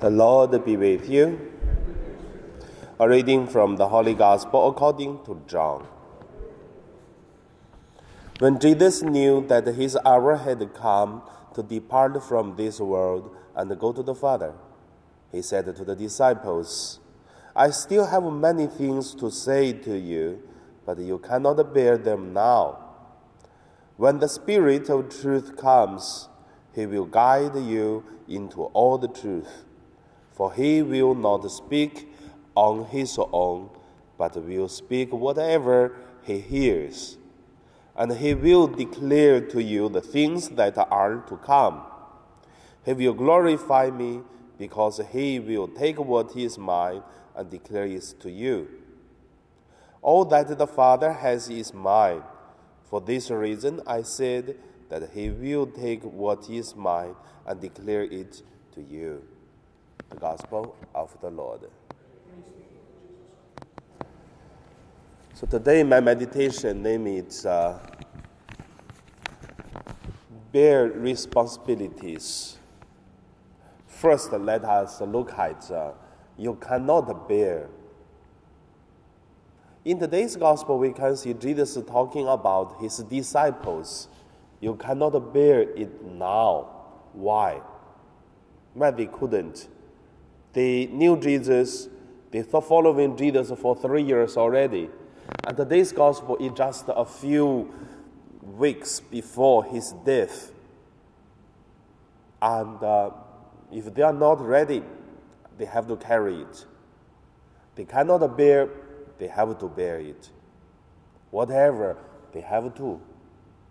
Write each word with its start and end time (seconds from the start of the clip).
The 0.00 0.10
Lord 0.10 0.64
be 0.64 0.76
with 0.76 1.10
you. 1.10 1.50
A 3.00 3.08
reading 3.08 3.48
from 3.48 3.74
the 3.74 3.88
Holy 3.88 4.14
Gospel 4.14 4.68
according 4.68 5.24
to 5.24 5.42
John. 5.48 5.88
When 8.38 8.60
Jesus 8.60 9.02
knew 9.02 9.44
that 9.48 9.66
his 9.66 9.98
hour 10.06 10.36
had 10.36 10.72
come 10.72 11.22
to 11.52 11.64
depart 11.64 12.22
from 12.22 12.54
this 12.54 12.78
world 12.78 13.34
and 13.56 13.76
go 13.76 13.92
to 13.92 14.04
the 14.04 14.14
Father, 14.14 14.54
he 15.32 15.42
said 15.42 15.64
to 15.64 15.84
the 15.84 15.96
disciples, 15.96 17.00
I 17.56 17.70
still 17.70 18.06
have 18.06 18.22
many 18.22 18.68
things 18.68 19.16
to 19.16 19.32
say 19.32 19.72
to 19.72 19.98
you, 19.98 20.40
but 20.86 20.98
you 21.00 21.18
cannot 21.18 21.74
bear 21.74 21.98
them 21.98 22.32
now. 22.32 22.78
When 23.96 24.20
the 24.20 24.28
Spirit 24.28 24.90
of 24.90 25.08
truth 25.08 25.56
comes, 25.56 26.28
he 26.72 26.86
will 26.86 27.06
guide 27.06 27.56
you 27.56 28.04
into 28.28 28.62
all 28.62 28.96
the 28.96 29.08
truth. 29.08 29.64
For 30.38 30.52
he 30.52 30.82
will 30.82 31.16
not 31.16 31.50
speak 31.50 32.08
on 32.54 32.84
his 32.84 33.18
own, 33.32 33.70
but 34.16 34.36
will 34.36 34.68
speak 34.68 35.12
whatever 35.12 35.96
he 36.22 36.38
hears. 36.38 37.18
And 37.96 38.12
he 38.12 38.34
will 38.34 38.68
declare 38.68 39.40
to 39.40 39.60
you 39.60 39.88
the 39.88 40.00
things 40.00 40.50
that 40.50 40.78
are 40.78 41.16
to 41.28 41.36
come. 41.38 41.82
He 42.84 42.92
will 42.92 43.14
glorify 43.14 43.90
me 43.90 44.20
because 44.56 45.00
he 45.10 45.40
will 45.40 45.66
take 45.66 45.98
what 45.98 46.36
is 46.36 46.56
mine 46.56 47.02
and 47.34 47.50
declare 47.50 47.86
it 47.86 48.14
to 48.20 48.30
you. 48.30 48.68
All 50.02 50.24
that 50.26 50.56
the 50.56 50.68
Father 50.68 51.14
has 51.14 51.48
is 51.48 51.74
mine. 51.74 52.22
For 52.84 53.00
this 53.00 53.28
reason 53.28 53.80
I 53.88 54.02
said 54.02 54.54
that 54.88 55.10
he 55.10 55.30
will 55.30 55.66
take 55.66 56.04
what 56.04 56.48
is 56.48 56.76
mine 56.76 57.16
and 57.44 57.60
declare 57.60 58.04
it 58.04 58.40
to 58.76 58.80
you. 58.80 59.24
The 60.10 60.16
Gospel 60.16 60.76
of 60.94 61.16
the 61.20 61.30
Lord. 61.30 61.60
So 65.34 65.46
today 65.46 65.82
my 65.82 66.00
meditation 66.00 66.82
name 66.82 67.06
is 67.06 67.46
uh, 67.46 67.78
Bear 70.50 70.86
Responsibilities. 70.88 72.58
First, 73.86 74.32
let 74.32 74.64
us 74.64 75.00
look 75.00 75.32
at 75.34 75.70
uh, 75.70 75.92
you 76.36 76.54
cannot 76.54 77.28
bear. 77.28 77.68
In 79.84 79.98
today's 79.98 80.36
gospel, 80.36 80.78
we 80.78 80.92
can 80.92 81.16
see 81.16 81.34
Jesus 81.34 81.78
talking 81.86 82.26
about 82.26 82.80
his 82.80 82.98
disciples. 82.98 84.08
You 84.60 84.74
cannot 84.74 85.32
bear 85.32 85.60
it 85.60 86.04
now. 86.04 86.68
Why? 87.12 87.60
Why 88.74 88.90
they 88.90 89.06
couldn't? 89.06 89.68
They 90.58 90.86
knew 90.86 91.16
Jesus, 91.16 91.88
they 92.32 92.42
thought 92.42 92.66
following 92.66 93.16
Jesus 93.16 93.52
for 93.60 93.76
three 93.76 94.02
years 94.02 94.36
already. 94.36 94.90
And 95.46 95.56
today's 95.56 95.92
gospel 95.92 96.36
is 96.38 96.50
just 96.50 96.86
a 96.88 97.04
few 97.04 97.72
weeks 98.42 98.98
before 98.98 99.62
his 99.62 99.92
death. 100.04 100.50
And 102.42 102.82
uh, 102.82 103.10
if 103.70 103.94
they 103.94 104.02
are 104.02 104.12
not 104.12 104.40
ready, 104.44 104.82
they 105.58 105.64
have 105.64 105.86
to 105.86 105.96
carry 105.96 106.40
it. 106.40 106.66
They 107.76 107.84
cannot 107.84 108.36
bear, 108.36 108.68
they 109.18 109.28
have 109.28 109.60
to 109.60 109.68
bear 109.68 110.00
it. 110.00 110.28
Whatever, 111.30 111.96
they 112.32 112.40
have 112.40 112.74
to. 112.78 113.00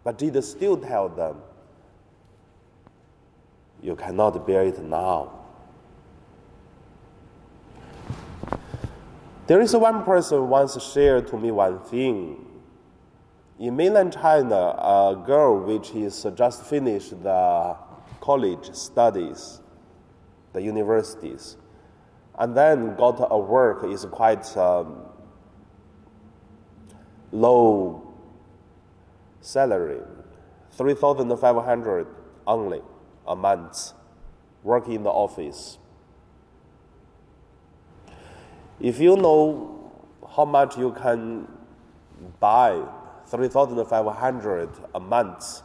But 0.06 0.18
Jesus 0.18 0.50
still 0.50 0.78
tells 0.78 1.18
them, 1.18 1.42
You 3.82 3.98
cannot 3.98 4.48
bear 4.48 4.64
it 4.64 4.82
now. 4.82 5.47
There 9.48 9.62
is 9.62 9.74
one 9.74 10.04
person 10.04 10.50
once 10.50 10.78
shared 10.84 11.28
to 11.28 11.38
me 11.38 11.52
one 11.52 11.80
thing. 11.80 12.46
In 13.58 13.78
mainland 13.78 14.12
China, 14.12 14.76
a 14.78 15.24
girl 15.26 15.64
which 15.64 15.92
is 15.92 16.28
just 16.36 16.66
finished 16.66 17.12
the 17.24 17.78
college 18.20 18.76
studies, 18.76 19.62
the 20.52 20.62
universities, 20.62 21.56
and 22.38 22.58
then 22.58 22.98
got 22.98 23.26
a 23.32 23.38
work 23.38 23.86
is 23.86 24.04
quite 24.12 24.46
um, 24.58 25.06
low 27.32 28.14
salary, 29.40 30.02
3,500 30.72 32.08
only 32.46 32.82
a 33.26 33.36
month, 33.36 33.94
working 34.62 34.96
in 34.96 35.04
the 35.04 35.10
office. 35.10 35.78
If 38.80 39.00
you 39.00 39.16
know 39.16 39.92
how 40.36 40.46
much 40.46 40.78
you 40.78 40.92
can 40.92 41.48
buy 42.40 42.84
3,500 43.28 44.70
a 44.94 45.00
month, 45.00 45.62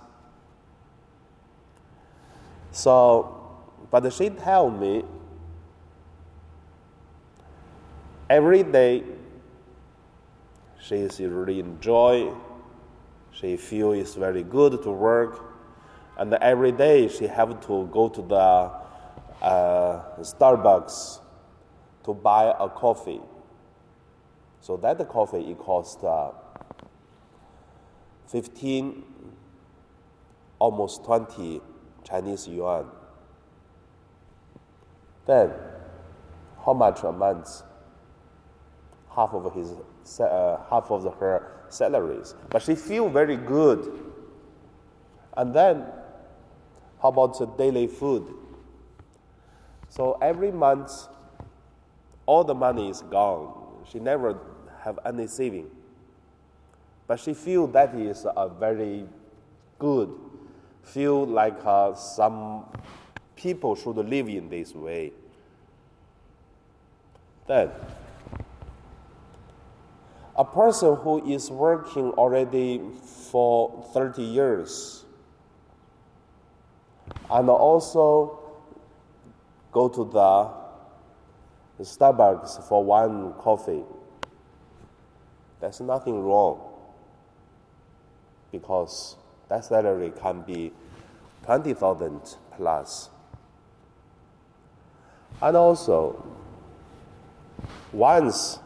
so, 2.70 3.58
but 3.90 4.10
she 4.14 4.30
tell 4.30 4.70
me 4.70 5.04
every 8.30 8.62
day 8.62 9.04
she 10.80 10.96
is 10.96 11.20
really 11.20 11.60
enjoy, 11.60 12.32
she 13.30 13.58
feel 13.58 13.92
it's 13.92 14.14
very 14.14 14.42
good 14.42 14.82
to 14.82 14.90
work, 14.90 15.44
and 16.16 16.32
every 16.34 16.72
day 16.72 17.08
she 17.08 17.26
have 17.26 17.60
to 17.66 17.88
go 17.92 18.08
to 18.08 18.22
the 18.22 18.70
uh, 19.44 20.02
Starbucks 20.20 21.21
to 22.04 22.14
buy 22.14 22.54
a 22.58 22.68
coffee. 22.68 23.20
So 24.60 24.76
that 24.78 25.08
coffee 25.08 25.50
it 25.50 25.58
cost 25.58 26.04
uh, 26.04 26.30
15, 28.28 29.02
almost 30.58 31.04
20 31.04 31.60
Chinese 32.04 32.48
yuan. 32.48 32.86
Then, 35.26 35.52
how 36.64 36.72
much 36.72 37.02
a 37.02 37.12
month? 37.12 37.62
Half 39.14 39.34
of 39.34 39.52
his, 39.54 39.72
uh, 40.20 40.58
half 40.70 40.90
of 40.90 41.04
her 41.18 41.64
salaries. 41.68 42.34
But 42.48 42.62
she 42.62 42.74
feel 42.74 43.08
very 43.08 43.36
good. 43.36 44.00
And 45.36 45.54
then, 45.54 45.84
how 47.00 47.08
about 47.08 47.38
the 47.38 47.46
daily 47.46 47.86
food? 47.86 48.32
So 49.88 50.18
every 50.22 50.50
month, 50.50 50.90
all 52.26 52.44
the 52.44 52.54
money 52.54 52.88
is 52.88 53.02
gone. 53.02 53.52
She 53.90 53.98
never 53.98 54.38
have 54.80 54.98
any 55.04 55.26
saving. 55.26 55.70
But 57.06 57.20
she 57.20 57.34
feel 57.34 57.66
that 57.68 57.94
is 57.94 58.24
a 58.24 58.48
very 58.48 59.06
good. 59.78 60.10
Feel 60.82 61.26
like 61.26 61.58
uh, 61.64 61.94
some 61.94 62.64
people 63.36 63.74
should 63.74 63.96
live 63.96 64.28
in 64.28 64.48
this 64.48 64.74
way. 64.74 65.12
Then, 67.46 67.70
a 70.36 70.44
person 70.44 70.96
who 70.96 71.30
is 71.30 71.50
working 71.50 72.10
already 72.12 72.80
for 73.30 73.84
30 73.92 74.22
years 74.22 75.04
and 77.30 77.48
also 77.50 78.38
go 79.72 79.88
to 79.88 80.04
the 80.04 80.61
Starbucks 81.80 82.68
for 82.68 82.84
one 82.84 83.32
coffee, 83.34 83.82
there's 85.60 85.80
nothing 85.80 86.22
wrong 86.22 86.60
because 88.50 89.16
that 89.48 89.64
salary 89.64 90.12
can 90.20 90.42
be 90.42 90.72
20,000 91.44 92.36
plus. 92.56 93.10
And 95.40 95.56
also, 95.56 96.24
once 97.92 98.58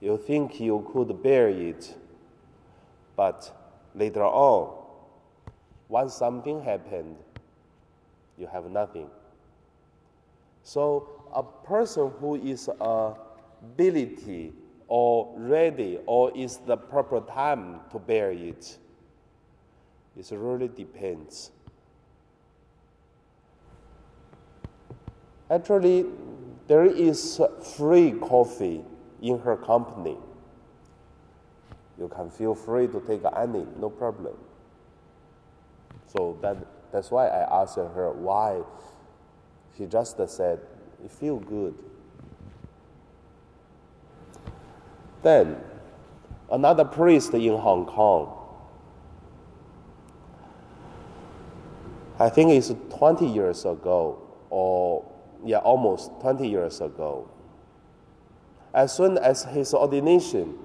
you 0.00 0.16
think 0.18 0.58
you 0.60 0.88
could 0.92 1.22
bear 1.22 1.48
it, 1.48 1.94
but 3.14 3.54
later 3.94 4.24
on, 4.24 4.76
once 5.88 6.14
something 6.14 6.62
happened, 6.62 7.16
you 8.38 8.46
have 8.46 8.70
nothing. 8.70 9.10
So 10.62 11.19
a 11.34 11.42
person 11.42 12.10
who 12.20 12.36
is 12.36 12.68
uh, 12.80 13.14
ability 13.62 14.52
or 14.88 15.32
ready 15.36 15.98
or 16.06 16.36
is 16.36 16.58
the 16.66 16.76
proper 16.76 17.20
time 17.20 17.80
to 17.92 17.98
bear 17.98 18.32
it, 18.32 18.78
it 20.16 20.28
really 20.32 20.68
depends. 20.68 21.52
Actually, 25.48 26.06
there 26.68 26.84
is 26.84 27.40
free 27.76 28.12
coffee 28.12 28.82
in 29.20 29.38
her 29.40 29.56
company. 29.56 30.16
You 31.98 32.08
can 32.08 32.30
feel 32.30 32.54
free 32.54 32.86
to 32.88 33.00
take 33.00 33.22
any, 33.36 33.66
no 33.78 33.90
problem. 33.90 34.34
So 36.06 36.38
that, 36.42 36.56
that's 36.92 37.10
why 37.10 37.26
I 37.28 37.62
asked 37.62 37.76
her 37.76 38.12
why. 38.12 38.62
She 39.76 39.86
just 39.86 40.16
said, 40.28 40.60
It 41.04 41.10
feel 41.10 41.38
good. 41.38 41.74
Then, 45.22 45.56
another 46.50 46.84
priest 46.84 47.34
in 47.34 47.56
Hong 47.56 47.86
Kong, 47.86 48.36
I 52.18 52.28
think 52.28 52.50
it's 52.50 52.72
20 52.96 53.26
years 53.26 53.64
ago, 53.64 54.18
or 54.50 55.10
yeah, 55.44 55.58
almost 55.58 56.10
20 56.20 56.48
years 56.48 56.80
ago. 56.80 57.30
As 58.74 58.94
soon 58.94 59.18
as 59.18 59.44
his 59.44 59.74
ordination, 59.74 60.58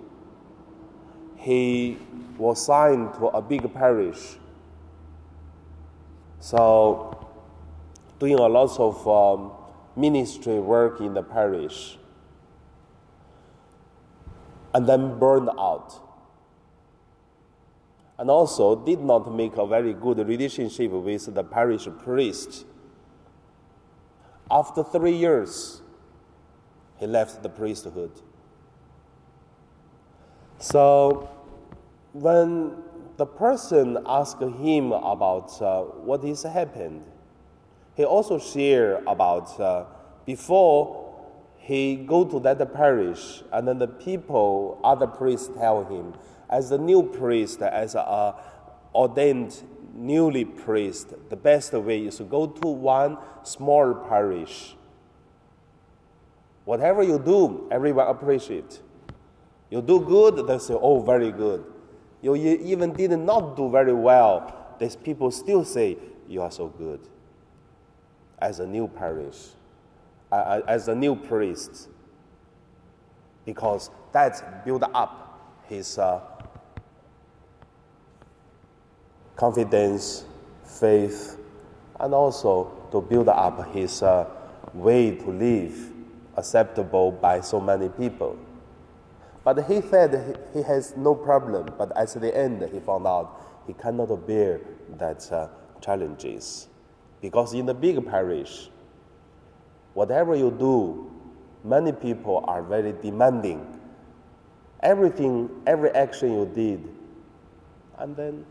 he 1.38 1.98
was 2.38 2.66
signed 2.66 3.14
to 3.16 3.28
a 3.28 3.42
big 3.42 3.74
parish. 3.74 4.38
So, 6.40 7.30
doing 8.20 8.36
a 8.36 8.48
lot 8.48 8.78
of 8.80 9.08
um, 9.08 9.52
ministry 9.96 10.60
work 10.60 11.00
in 11.00 11.14
the 11.14 11.24
parish, 11.24 11.98
and 14.74 14.88
then 14.88 15.20
burned 15.20 15.50
out. 15.58 16.02
And 18.18 18.30
also 18.30 18.76
did 18.76 19.02
not 19.02 19.34
make 19.34 19.58
a 19.58 19.68
very 19.68 19.94
good 19.94 20.20
relationship 20.20 20.92
with 20.92 21.34
the 21.34 21.44
parish 21.44 21.88
priest. 22.04 22.66
After 24.50 24.84
three 24.84 25.16
years, 25.16 25.82
he 26.98 27.08
left 27.08 27.44
the 27.44 27.50
priesthood. 27.50 28.12
So, 30.60 31.30
when 32.14 32.76
the 33.18 33.26
person 33.26 33.98
asked 34.06 34.42
him 34.42 34.92
about 34.92 35.62
uh, 35.62 35.82
what 35.84 36.24
has 36.24 36.44
happened, 36.44 37.04
he 37.96 38.04
also 38.04 38.38
shared 38.38 39.04
about 39.08 39.60
uh, 39.60 39.86
before 40.26 41.06
he 41.58 41.96
go 41.96 42.24
to 42.26 42.40
that 42.42 42.74
parish, 42.74 43.42
and 43.52 43.68
then 43.68 43.80
the 43.80 43.88
people, 43.88 44.80
other 44.84 45.08
priests 45.08 45.50
tell 45.58 45.84
him, 45.86 46.14
as 46.50 46.72
a 46.72 46.78
new 46.78 47.02
priest, 47.02 47.62
as 47.62 47.96
a 47.96 48.36
ordained 48.94 49.64
newly 49.96 50.46
priest, 50.46 51.14
the 51.30 51.36
best 51.36 51.74
way 51.74 52.06
is 52.06 52.18
to 52.18 52.24
go 52.24 52.46
to 52.48 52.68
one 52.68 53.18
small 53.44 53.94
parish. 53.94 54.76
Whatever 56.66 57.02
you 57.04 57.18
do, 57.18 57.68
everyone 57.72 58.08
appreciate. 58.08 58.82
You 59.70 59.82
do 59.82 60.00
good, 60.02 60.46
they 60.48 60.58
say, 60.60 60.74
oh, 60.74 61.02
very 61.02 61.32
good. 61.32 61.66
You 62.22 62.36
even 62.36 62.94
did 62.94 63.12
not 63.20 63.56
do 63.56 63.70
very 63.70 63.94
well, 63.94 64.76
these 64.80 64.96
people 64.96 65.32
still 65.32 65.64
say, 65.64 65.98
you 66.28 66.42
are 66.42 66.52
so 66.52 66.68
good. 66.68 67.00
As 68.46 68.60
a 68.60 68.68
new 68.68 68.88
parish, 68.88 69.40
uh, 70.32 70.62
as 70.68 70.88
a 70.88 70.94
new 70.94 71.16
priest, 71.16 71.90
because 73.44 73.90
that 74.12 74.64
build 74.64 74.84
up 74.94 75.64
his 75.68 75.98
uh, 75.98 76.22
confidence, 79.36 80.26
faith, 80.64 81.40
and 82.00 82.14
also 82.14 82.72
to 82.92 83.02
build 83.02 83.30
up 83.30 83.74
his 83.74 84.04
uh, 84.04 84.28
way 84.76 85.16
to 85.16 85.32
live 85.32 85.92
acceptable 86.38 87.14
by 87.14 87.42
so 87.42 87.60
many 87.60 87.90
people. 87.90 88.38
But 89.44 89.66
he 89.66 89.82
said 89.82 90.40
he 90.54 90.62
has 90.62 90.96
no 90.96 91.16
problem, 91.16 91.74
but 91.80 91.98
at 91.98 92.10
the 92.10 92.38
end 92.38 92.62
he 92.72 92.80
found 92.80 93.08
out 93.08 93.64
he 93.66 93.74
cannot 93.74 94.28
bear 94.28 94.62
that 95.00 95.32
uh, 95.32 95.48
challenges. 95.82 96.68
Because 97.26 97.56
in 97.56 97.66
the 97.66 97.74
big 97.74 98.06
parish, 98.06 98.70
whatever 99.96 100.36
you 100.36 100.52
do, 100.52 101.12
many 101.64 101.92
people 101.92 102.46
are 102.48 102.62
very 102.62 102.94
demanding. 103.02 103.66
Everything, 104.82 105.50
every 105.66 105.90
action 105.90 106.34
you 106.34 106.46
did, 106.46 106.88
and 107.98 108.16
then 108.16 108.46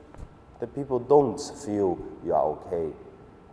the 0.59 0.67
people 0.67 0.99
don't 0.99 1.39
feel 1.39 2.05
you 2.25 2.35
are 2.35 2.43
okay. 2.43 2.93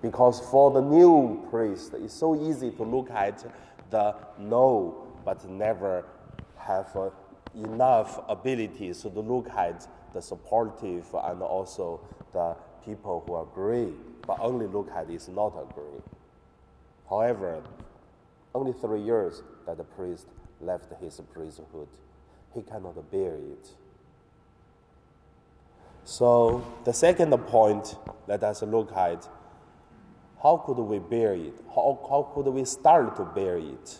Because 0.01 0.39
for 0.49 0.71
the 0.71 0.81
new 0.81 1.45
priest, 1.51 1.93
it's 1.93 2.15
so 2.15 2.33
easy 2.49 2.71
to 2.71 2.81
look 2.81 3.11
at 3.11 3.45
the 3.91 4.15
no, 4.39 5.07
but 5.23 5.47
never 5.47 6.03
have 6.57 6.95
uh, 6.95 7.11
enough 7.53 8.19
abilities 8.27 9.03
to 9.03 9.09
look 9.09 9.47
at 9.51 9.87
the 10.13 10.21
supportive 10.23 11.05
and 11.13 11.43
also 11.43 12.01
the 12.33 12.55
people 12.83 13.23
who 13.27 13.37
agree, 13.39 13.93
but 14.25 14.37
only 14.39 14.67
look 14.67 14.89
at 14.95 15.09
is 15.09 15.27
not 15.27 15.53
agree. 15.57 16.01
However, 17.09 17.61
only 18.53 18.73
three 18.73 19.01
years 19.01 19.43
that 19.65 19.77
the 19.77 19.83
priest 19.83 20.27
left 20.59 20.91
his 21.01 21.21
priesthood, 21.33 21.87
he 22.53 22.61
cannot 22.61 23.11
bear 23.11 23.35
it. 23.35 23.69
So 26.03 26.63
the 26.83 26.93
second 26.93 27.35
point, 27.47 27.95
let 28.27 28.43
us 28.43 28.61
look 28.63 28.91
at 28.95 29.27
how 30.41 30.57
could 30.57 30.77
we 30.77 30.99
bear 30.99 31.33
it? 31.33 31.53
How, 31.75 31.99
how 32.09 32.31
could 32.33 32.47
we 32.47 32.65
start 32.65 33.15
to 33.17 33.25
bear 33.25 33.57
it? 33.57 33.99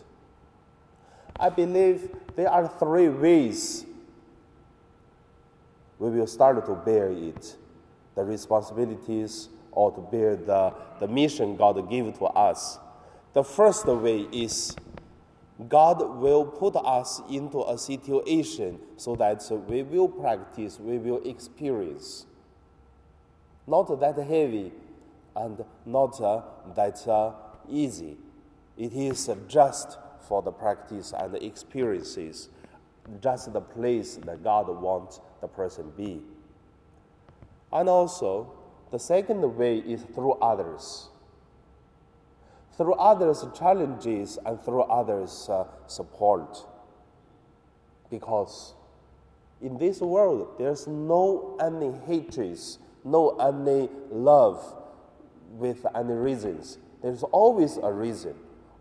I 1.39 1.49
believe 1.49 2.09
there 2.35 2.49
are 2.49 2.67
three 2.67 3.09
ways 3.09 3.85
we 5.99 6.09
will 6.09 6.27
start 6.27 6.65
to 6.65 6.75
bear 6.75 7.11
it 7.11 7.55
the 8.15 8.23
responsibilities 8.23 9.49
or 9.71 9.91
to 9.91 10.01
bear 10.01 10.35
the, 10.35 10.73
the 10.99 11.07
mission 11.07 11.55
God 11.55 11.89
gave 11.89 12.17
to 12.19 12.25
us. 12.25 12.79
The 13.33 13.43
first 13.43 13.85
way 13.85 14.27
is 14.31 14.75
God 15.69 16.01
will 16.17 16.45
put 16.45 16.75
us 16.75 17.21
into 17.29 17.63
a 17.63 17.77
situation 17.77 18.79
so 18.97 19.15
that 19.15 19.43
we 19.67 19.83
will 19.83 20.07
practice, 20.07 20.79
we 20.79 20.97
will 20.97 21.21
experience. 21.23 22.25
Not 23.67 23.99
that 23.99 24.17
heavy 24.17 24.71
and 25.35 25.63
not 25.85 26.19
uh, 26.19 26.41
that 26.75 27.07
uh, 27.07 27.33
easy. 27.69 28.17
It 28.77 28.93
is 28.93 29.29
just 29.47 29.97
for 30.27 30.41
the 30.41 30.51
practice 30.51 31.13
and 31.17 31.33
the 31.33 31.45
experiences, 31.45 32.49
just 33.21 33.53
the 33.53 33.61
place 33.61 34.15
that 34.25 34.43
God 34.43 34.67
wants 34.67 35.19
the 35.41 35.47
person 35.47 35.91
be. 35.95 36.21
And 37.71 37.87
also, 37.87 38.51
the 38.91 38.99
second 38.99 39.41
way 39.57 39.77
is 39.79 40.03
through 40.13 40.33
others 40.33 41.09
through 42.81 42.93
others' 42.93 43.45
challenges 43.57 44.39
and 44.43 44.59
through 44.63 44.81
others' 44.81 45.47
uh, 45.49 45.65
support. 45.85 46.65
Because 48.09 48.73
in 49.61 49.77
this 49.77 50.01
world, 50.01 50.55
there's 50.57 50.87
no 50.87 51.57
any 51.61 51.91
hatreds, 52.07 52.79
no 53.03 53.37
any 53.37 53.89
love 54.09 54.75
with 55.51 55.85
any 55.95 56.13
reasons. 56.13 56.79
There's 57.03 57.23
always 57.23 57.77
a 57.77 57.91
reason, 57.91 58.33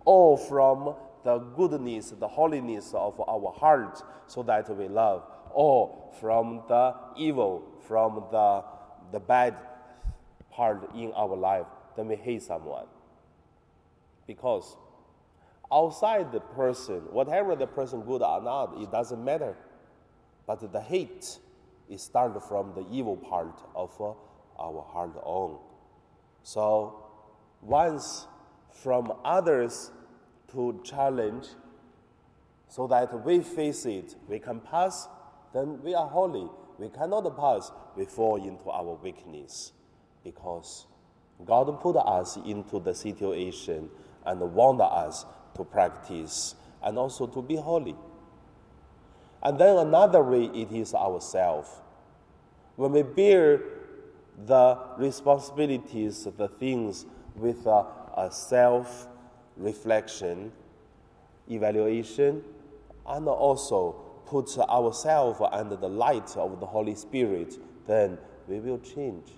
all 0.07 0.37
from 0.37 0.95
the 1.23 1.39
goodness, 1.39 2.15
the 2.19 2.29
holiness 2.29 2.95
of 2.95 3.21
our 3.21 3.53
heart, 3.53 4.03
so 4.27 4.43
that 4.45 4.75
we 4.75 4.89
love, 4.89 5.27
or 5.51 6.11
from 6.21 6.63
the 6.69 6.95
evil, 7.17 7.63
from 7.87 8.25
the, 8.31 8.65
the 9.13 9.21
bad 9.21 9.57
part 10.61 10.95
in 10.95 11.11
our 11.17 11.35
life, 11.35 11.65
then 11.97 12.07
we 12.07 12.17
hate 12.17 12.43
someone. 12.43 12.85
Because 14.27 14.77
outside 15.73 16.33
the 16.33 16.41
person, 16.41 17.01
whatever 17.11 17.57
the 17.57 17.67
person 17.67 18.03
good 18.03 18.21
or 18.21 18.43
not, 18.43 18.75
it 18.79 18.93
doesn't 18.93 19.25
matter. 19.25 19.57
But 20.47 20.71
the 20.71 20.83
hate 20.83 21.39
is 21.89 22.03
started 22.03 22.41
from 22.41 22.75
the 22.75 22.85
evil 22.91 23.17
part 23.17 23.59
of 23.75 23.91
uh, 23.99 24.13
our 24.63 24.83
heart 24.83 25.17
own. 25.25 25.57
So 26.43 27.07
once 27.63 28.27
from 28.71 29.15
others 29.25 29.91
to 30.53 30.79
challenge, 30.85 31.47
so 32.69 32.87
that 32.87 33.25
we 33.25 33.41
face 33.41 33.87
it, 33.87 34.15
we 34.29 34.39
can 34.39 34.61
pass, 34.61 35.09
then 35.55 35.83
we 35.83 35.95
are 35.95 36.07
holy. 36.07 36.51
We 36.79 36.91
cannot 36.91 37.35
pass, 37.35 37.73
we 37.97 38.05
fall 38.05 38.37
into 38.37 38.69
our 38.69 38.99
weakness. 39.03 39.73
Because 40.25 40.87
God 41.45 41.81
put 41.81 41.97
us 41.97 42.37
into 42.37 42.79
the 42.81 42.95
situation 42.95 43.89
and 44.27 44.41
want 44.41 44.81
us 44.81 45.25
to 45.55 45.65
practice 45.65 46.55
and 46.83 46.99
also 46.99 47.27
to 47.27 47.43
be 47.43 47.57
holy. 47.57 47.97
And 49.43 49.59
then 49.59 49.77
another 49.79 50.23
way 50.23 50.45
it 50.45 50.71
is 50.73 50.95
ourselves. 50.95 51.71
When 52.77 52.93
we 52.93 53.03
bear 53.03 53.61
the 54.47 54.79
responsibilities, 54.99 56.27
the 56.37 56.49
things 56.49 57.07
with 57.35 57.67
a, 57.67 57.87
a 58.17 58.31
self 58.31 59.09
reflection, 59.57 60.53
evaluation, 61.51 62.43
and 63.07 63.29
also 63.29 63.93
put 64.27 64.57
ourselves 64.59 65.41
under 65.53 65.77
the 65.77 65.89
light 65.89 66.37
of 66.37 66.61
the 66.61 66.67
Holy 66.67 66.95
Spirit, 66.95 67.57
then 67.87 68.19
we 68.47 68.61
will 68.61 68.79
change. 68.79 69.33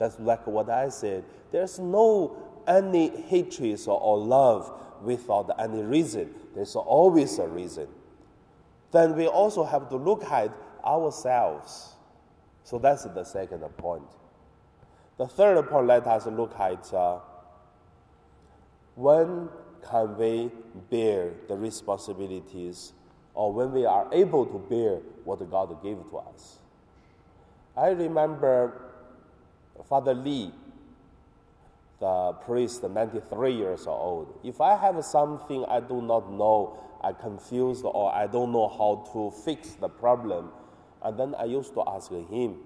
That's 0.00 0.18
like 0.18 0.46
what 0.46 0.70
I 0.70 0.88
said. 0.88 1.24
There's 1.52 1.78
no 1.78 2.34
any 2.66 3.08
hatred 3.08 3.78
or 3.86 4.18
love 4.18 4.72
without 5.02 5.50
any 5.58 5.82
reason. 5.82 6.34
There's 6.54 6.74
always 6.74 7.38
a 7.38 7.46
reason. 7.46 7.86
Then 8.92 9.14
we 9.14 9.26
also 9.26 9.62
have 9.62 9.90
to 9.90 9.96
look 9.96 10.24
at 10.24 10.50
ourselves. 10.82 11.90
So 12.64 12.78
that's 12.78 13.04
the 13.04 13.24
second 13.24 13.60
point. 13.76 14.08
The 15.18 15.28
third 15.28 15.68
point, 15.68 15.86
let 15.86 16.06
us 16.06 16.26
look 16.26 16.58
at 16.58 16.94
uh, 16.94 17.18
when 18.94 19.50
can 19.86 20.16
we 20.16 20.50
bear 20.88 21.32
the 21.46 21.56
responsibilities 21.56 22.94
or 23.34 23.52
when 23.52 23.72
we 23.72 23.84
are 23.84 24.08
able 24.12 24.46
to 24.46 24.58
bear 24.58 24.96
what 25.24 25.38
God 25.50 25.82
gave 25.82 25.98
to 26.10 26.16
us. 26.16 26.58
I 27.76 27.88
remember 27.88 28.89
Father 29.82 30.14
Lee, 30.14 30.52
the 32.00 32.32
priest, 32.44 32.82
93 32.82 33.52
years 33.52 33.86
old. 33.86 34.38
If 34.42 34.60
I 34.60 34.76
have 34.76 35.04
something 35.04 35.64
I 35.66 35.80
do 35.80 36.00
not 36.00 36.32
know, 36.32 36.78
I 37.02 37.12
confused 37.12 37.84
or 37.84 38.12
I 38.12 38.26
don't 38.26 38.52
know 38.52 38.68
how 38.68 39.08
to 39.12 39.30
fix 39.44 39.70
the 39.74 39.88
problem, 39.88 40.50
and 41.02 41.18
then 41.18 41.34
I 41.34 41.44
used 41.44 41.74
to 41.74 41.82
ask 41.86 42.10
him 42.10 42.56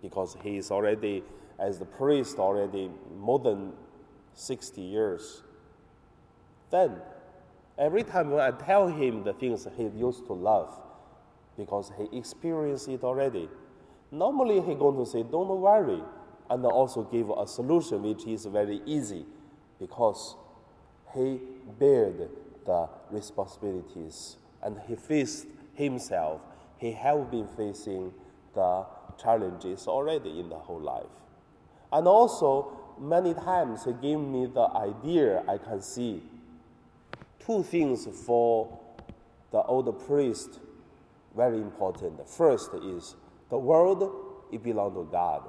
because 0.00 0.36
he 0.42 0.56
is 0.56 0.70
already, 0.70 1.22
as 1.58 1.78
the 1.78 1.84
priest, 1.84 2.38
already 2.38 2.90
more 3.16 3.38
than 3.38 3.72
60 4.34 4.80
years. 4.80 5.42
Then, 6.70 6.96
every 7.78 8.02
time 8.02 8.30
when 8.30 8.40
I 8.40 8.50
tell 8.50 8.88
him 8.88 9.24
the 9.24 9.32
things 9.34 9.66
he 9.76 9.84
used 9.84 10.26
to 10.26 10.32
love, 10.32 10.74
because 11.56 11.92
he 11.98 12.16
experienced 12.16 12.88
it 12.88 13.04
already, 13.04 13.48
normally 14.10 14.60
he 14.60 14.74
going 14.74 14.96
to 14.96 15.06
say, 15.06 15.22
"Don't 15.22 15.48
worry," 15.48 16.02
and 16.50 16.64
also 16.66 17.02
give 17.02 17.30
a 17.30 17.46
solution 17.46 18.02
which 18.02 18.26
is 18.26 18.46
very 18.46 18.80
easy, 18.86 19.24
because 19.78 20.36
he 21.14 21.40
bared 21.78 22.28
the 22.64 22.88
responsibilities 23.10 24.36
and 24.62 24.78
he 24.86 24.94
faced 24.94 25.46
himself. 25.74 26.40
He 26.78 26.92
have 26.92 27.30
been 27.30 27.48
facing 27.48 28.12
the 28.54 28.84
challenges 29.20 29.86
already 29.86 30.40
in 30.40 30.48
the 30.48 30.58
whole 30.58 30.80
life, 30.80 31.06
and 31.92 32.06
also 32.06 32.78
many 32.98 33.34
times 33.34 33.84
he 33.84 33.92
gave 33.92 34.18
me 34.18 34.46
the 34.46 34.68
idea 34.76 35.42
I 35.48 35.58
can 35.58 35.80
see 35.80 36.22
two 37.44 37.62
things 37.62 38.06
for 38.26 38.78
the 39.50 39.62
old 39.62 40.06
priest 40.06 40.60
very 41.36 41.58
important. 41.58 42.28
First 42.28 42.70
is 42.74 43.16
the 43.50 43.58
world 43.58 44.10
it 44.52 44.62
belongs 44.62 44.94
to 44.96 45.08
God. 45.10 45.48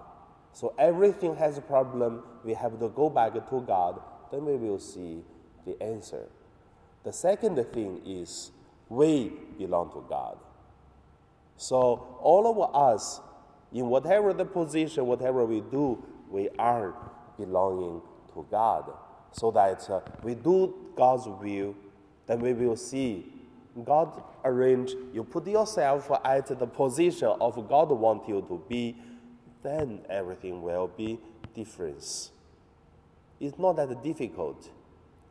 So 0.53 0.73
everything 0.77 1.35
has 1.35 1.57
a 1.57 1.61
problem, 1.61 2.23
we 2.43 2.53
have 2.53 2.79
to 2.79 2.89
go 2.89 3.09
back 3.09 3.33
to 3.33 3.61
God, 3.61 3.99
then 4.31 4.45
we 4.45 4.55
will 4.55 4.79
see 4.79 5.23
the 5.65 5.81
answer. 5.81 6.27
The 7.03 7.11
second 7.11 7.55
thing 7.73 8.01
is 8.05 8.51
we 8.89 9.33
belong 9.57 9.91
to 9.91 10.05
God. 10.07 10.37
So 11.57 12.17
all 12.21 12.47
of 12.47 12.75
us, 12.75 13.19
in 13.71 13.87
whatever 13.87 14.33
the 14.33 14.45
position, 14.45 15.05
whatever 15.07 15.45
we 15.45 15.61
do, 15.61 16.03
we 16.29 16.49
are 16.59 16.93
belonging 17.37 18.01
to 18.33 18.45
God. 18.49 18.91
So 19.31 19.49
that 19.51 19.89
uh, 19.89 20.01
we 20.21 20.35
do 20.35 20.73
God's 20.95 21.27
will 21.27 21.75
then 22.25 22.39
we 22.39 22.53
will 22.53 22.75
see 22.75 23.25
God 23.83 24.23
arrange, 24.45 24.91
you 25.13 25.23
put 25.23 25.47
yourself 25.47 26.11
at 26.23 26.47
the 26.47 26.67
position 26.67 27.27
of 27.41 27.55
God 27.67 27.89
want 27.89 28.27
you 28.27 28.45
to 28.47 28.61
be, 28.69 28.95
then 29.63 30.01
everything 30.09 30.61
will 30.61 30.87
be 30.87 31.19
different. 31.55 32.29
It's 33.39 33.57
not 33.57 33.75
that 33.77 34.03
difficult. 34.03 34.69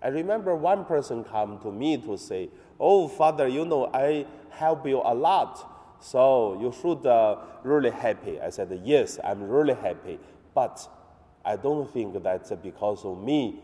I 0.02 0.08
remember 0.08 0.54
one 0.54 0.84
person 0.84 1.22
come 1.22 1.58
to 1.60 1.70
me 1.70 1.96
to 1.98 2.18
say, 2.18 2.50
"Oh, 2.80 3.08
Father, 3.08 3.46
you 3.46 3.64
know 3.64 3.90
I 3.94 4.26
help 4.50 4.86
you 4.86 5.00
a 5.04 5.14
lot, 5.14 6.00
so 6.00 6.58
you 6.60 6.72
should 6.72 7.06
uh, 7.06 7.36
really 7.62 7.90
happy." 7.90 8.40
I 8.40 8.50
said, 8.50 8.80
"Yes, 8.84 9.20
I'm 9.22 9.48
really 9.48 9.74
happy, 9.74 10.18
but 10.54 10.88
I 11.44 11.56
don't 11.56 11.88
think 11.92 12.20
that's 12.22 12.50
because 12.50 13.04
of 13.04 13.22
me 13.22 13.60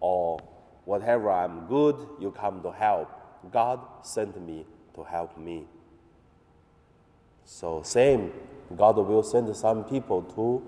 or 0.00 0.38
whatever 0.84 1.30
I'm 1.30 1.66
good, 1.66 1.96
you 2.20 2.30
come 2.32 2.62
to 2.62 2.72
help. 2.72 3.10
God 3.52 3.80
sent 4.02 4.40
me 4.40 4.66
to 4.94 5.02
help 5.02 5.38
me. 5.38 5.64
So, 7.44 7.82
same, 7.82 8.32
God 8.76 8.96
will 8.96 9.22
send 9.22 9.54
some 9.56 9.84
people 9.84 10.22
to 10.22 10.62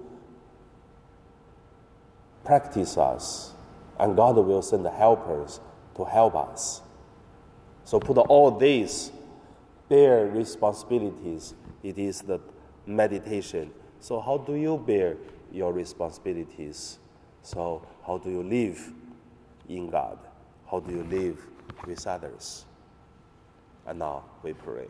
practice 2.45 2.97
us, 2.97 3.55
and 3.99 4.17
God 4.17 4.37
will 4.37 4.63
send 4.63 4.87
helpers 4.87 5.61
to 5.97 6.05
help 6.05 6.35
us. 6.35 6.83
So, 7.85 8.01
put 8.01 8.19
all 8.19 8.51
these 8.51 9.13
bear 9.89 10.27
responsibilities, 10.27 11.55
it 11.83 11.99
is 11.99 12.23
the 12.23 12.41
meditation. 12.87 13.71
So, 14.01 14.21
how 14.21 14.39
do 14.39 14.55
you 14.55 14.77
bear 14.79 15.17
your 15.53 15.73
responsibilities? 15.73 16.99
So, 17.43 17.87
how 18.07 18.19
do 18.19 18.31
you 18.31 18.43
live? 18.43 18.93
in 19.69 19.91
God? 19.91 20.19
How 20.71 20.81
do 20.81 20.93
you 20.93 21.05
live 21.05 21.47
with 21.87 22.07
others? 22.07 22.65
And 23.87 23.99
now 23.99 24.25
we 24.43 24.53
pray. 24.53 24.87